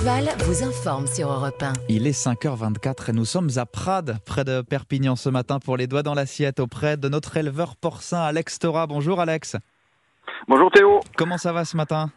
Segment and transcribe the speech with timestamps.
[0.00, 1.72] Vous informe sur Europe 1.
[1.88, 5.88] Il est 5h24 et nous sommes à Prades, près de Perpignan ce matin pour les
[5.88, 8.86] doigts dans l'assiette auprès de notre éleveur porcin Alex Tora.
[8.86, 9.56] Bonjour Alex.
[10.46, 11.00] Bonjour Théo.
[11.16, 12.10] Comment ça va ce matin?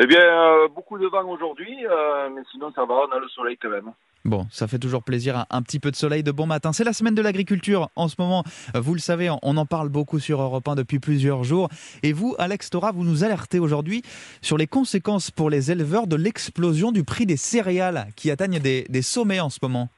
[0.00, 3.28] Eh bien, euh, beaucoup de vent aujourd'hui, euh, mais sinon ça va, on a le
[3.28, 3.92] soleil quand même.
[4.28, 6.74] Bon, ça fait toujours plaisir, un, un petit peu de soleil de bon matin.
[6.74, 8.44] C'est la semaine de l'agriculture en ce moment.
[8.74, 11.70] Vous le savez, on en parle beaucoup sur Europe 1 depuis plusieurs jours.
[12.02, 14.02] Et vous, Alex Tora, vous nous alertez aujourd'hui
[14.42, 18.84] sur les conséquences pour les éleveurs de l'explosion du prix des céréales qui atteignent des,
[19.00, 19.88] sommets en ce moment.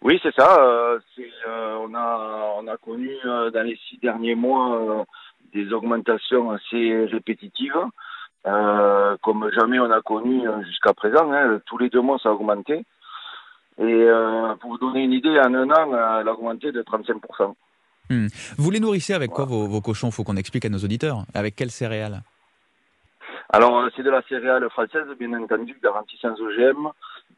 [0.00, 0.62] Oui, c'est ça.
[0.62, 1.00] euh,
[1.48, 5.04] euh, on, a, on a connu euh, dans les six derniers mois
[5.52, 7.74] des augmentations assez répétitives,
[8.44, 11.32] comme jamais on a connu jusqu'à présent.
[11.32, 11.58] hein.
[11.66, 12.84] Tous les deux mois, ça a augmenté.
[13.78, 16.82] Et euh, pour vous donner une idée, en un an, euh, elle a augmenté de
[16.82, 17.54] 35%.
[18.56, 20.10] Vous les nourrissez avec quoi vos, vos cochons?
[20.10, 21.24] Faut qu'on explique à nos auditeurs.
[21.34, 22.22] Avec quelles céréales?
[23.50, 26.88] Alors, euh, c'est de la céréale française, bien entendu, garantie sans OGM.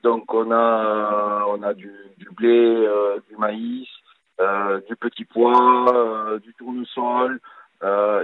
[0.03, 2.49] Donc, on a, on a du, du blé,
[2.87, 3.89] euh, du maïs,
[4.41, 7.39] euh, du petit pois, du tournesol,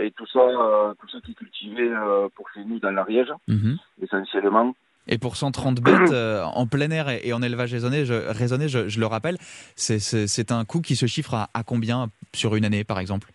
[0.01, 1.91] et tout ça, tout ça qui est cultivé
[2.35, 3.77] pour chez nous dans l'Ariège, Mhm.
[4.03, 4.75] essentiellement.
[5.09, 8.69] Et pour 130 bêtes euh, en plein air et, et en élevage raisonné, je, raisonné,
[8.69, 9.39] je, je le rappelle,
[9.77, 13.31] c'est- un coût qui se chiffre à, à combien sur une année, par exemple?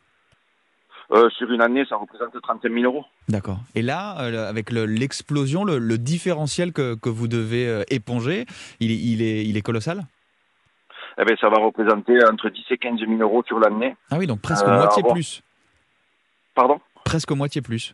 [1.13, 3.05] Euh, sur une année, ça représente 35 000 euros.
[3.27, 3.59] D'accord.
[3.75, 8.45] Et là, euh, avec le- l'explosion, le, le différentiel que, que vous devez éponger,
[8.79, 10.05] il, est- il, est, il est colossal?
[11.19, 13.95] Eh bien, ça va représenter entre 10 et 15 000 euros sur l'année.
[14.09, 15.41] Ah oui, donc presque moitié plus.
[16.55, 16.79] Pardon?
[17.03, 17.93] Presque moitié plus.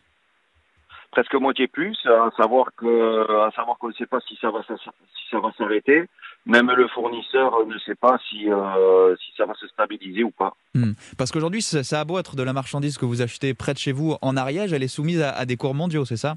[1.10, 4.60] Presque moitié plus, à savoir que, à savoir qu'on ne sait pas si ça va,
[4.62, 6.04] si ça va s'arrêter.
[6.46, 10.54] Même le fournisseur ne sait pas si, euh, si ça va se stabiliser ou pas.
[10.74, 10.92] Hmm.
[11.18, 13.78] Parce qu'aujourd'hui, ça, ça a beau être de la marchandise que vous achetez près de
[13.78, 16.36] chez vous en Ariège, elle est soumise à, à des cours mondiaux, c'est ça?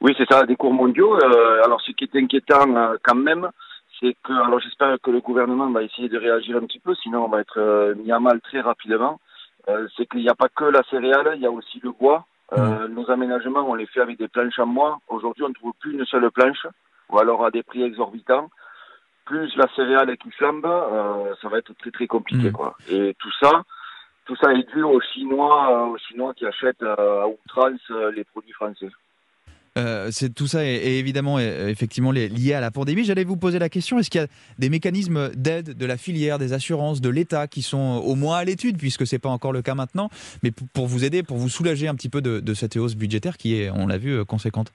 [0.00, 1.16] Oui, c'est ça, des cours mondiaux.
[1.16, 3.48] Euh, alors, ce qui est inquiétant euh, quand même,
[4.00, 7.24] c'est que, alors j'espère que le gouvernement va essayer de réagir un petit peu, sinon
[7.24, 9.20] on va être mis à mal très rapidement.
[9.96, 12.24] C'est qu'il n'y a pas que la céréale, il y a aussi le bois.
[12.52, 14.98] Euh, Nos aménagements, on les fait avec des planches en bois.
[15.08, 16.66] Aujourd'hui, on ne trouve plus une seule planche,
[17.10, 18.48] ou alors à des prix exorbitants.
[19.26, 22.52] Plus la céréale qui flambe, euh, ça va être très très compliqué, Mm.
[22.52, 22.74] quoi.
[22.88, 23.62] Et tout ça,
[24.24, 28.24] tout ça est dû aux Chinois, euh, aux Chinois qui achètent euh, à outrance les
[28.24, 28.88] produits français.
[29.78, 33.04] Euh, c'est tout ça est, est évidemment est, effectivement li- lié à la pandémie.
[33.04, 34.26] J'allais vous poser la question est-ce qu'il y a
[34.58, 38.44] des mécanismes d'aide de la filière, des assurances, de l'État qui sont au moins à
[38.44, 40.10] l'étude, puisque c'est pas encore le cas maintenant,
[40.42, 43.36] mais pour, vous aider, pour vous soulager un petit peu de, de cette hausse budgétaire
[43.36, 44.72] qui est, on l'a vu, euh, conséquente?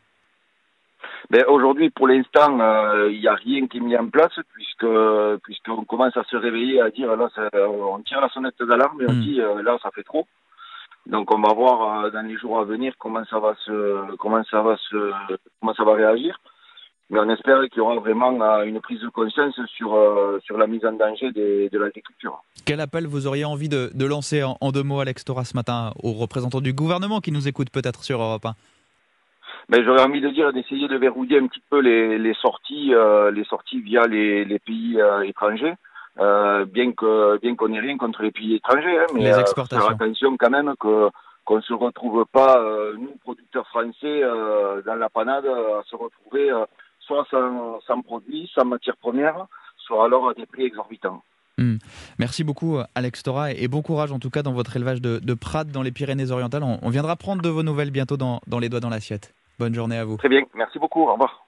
[1.30, 4.86] Mais aujourd'hui, pour l'instant, euh, il n'y a rien qui est mis en place puisque
[5.44, 9.06] puisqu'on commence à se réveiller à dire là, ça- on tire la sonnette d'alarme et
[9.08, 9.22] on Mm.
[9.22, 10.28] dit euh, là, ça fait trop.
[11.06, 14.44] Donc on va voir euh, dans les jours à venir comment ça va se comment
[14.50, 15.12] ça va se
[15.60, 16.40] comment ça va réagir.
[17.10, 20.58] Mais on espère qu'il y aura vraiment euh, une prise de conscience sur euh, sur
[20.58, 22.42] la mise en danger des- de l'agriculture.
[22.66, 25.56] Quel appel vous auriez envie de, de lancer en, en deux mots, Alex Tora, ce
[25.56, 28.54] matin, aux représentants du gouvernement qui nous écoutent peut-être sur Europe 1
[29.70, 33.30] Mais j'aurais envie de dire d'essayer de verrouiller un petit peu les, les sorties, euh,
[33.32, 35.74] les sorties via les, les pays euh, étrangers.
[36.20, 39.40] Euh, bien que bien qu'on ait rien contre les pays étrangers, hein, mais Les euh,
[39.40, 39.84] exportations.
[39.88, 41.10] faire attention quand même que
[41.44, 44.22] qu'on se retrouve pas euh, nous producteurs français
[44.86, 46.52] dans la panade à se retrouver
[47.00, 49.48] soit sans, sans produits, sans matières premières,
[49.78, 51.24] soit alors à des prix exorbitants.
[52.20, 55.34] Merci beaucoup, Alex Tora, et bon courage en tout cas dans votre élevage de, de
[55.34, 56.64] Prades dans les Pyrénées-Orientales.
[56.64, 59.34] On, on viendra prendre de vos nouvelles bientôt dans, dans les doigts dans l'assiette.
[59.60, 60.18] Bonne journée à vous.
[60.18, 61.44] Très bien, merci beaucoup, au revoir.